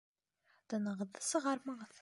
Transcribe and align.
Тынығыҙҙы 0.73 1.27
сығармағыҙ!.. 1.29 1.89